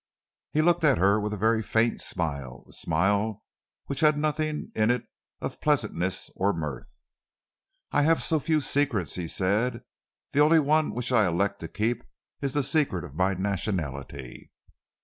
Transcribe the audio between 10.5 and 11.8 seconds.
one which I elect to